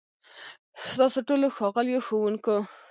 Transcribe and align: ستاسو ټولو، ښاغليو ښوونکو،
ستاسو 0.89 1.19
ټولو، 1.27 1.47
ښاغليو 1.57 2.05
ښوونکو، 2.07 2.55